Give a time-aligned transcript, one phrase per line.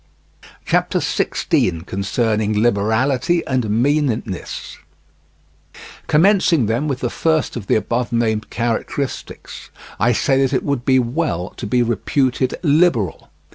[0.65, 1.85] CHAPTER XVI.
[1.85, 4.79] CONCERNING LIBERALITY AND MEANNESS
[6.07, 9.69] Commencing then with the first of the above named characteristics,
[9.99, 13.29] I say that it would be well to be reputed liberal.